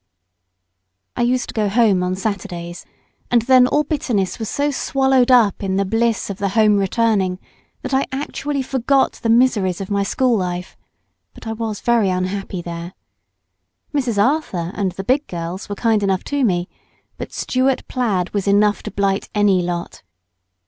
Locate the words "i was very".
11.45-12.09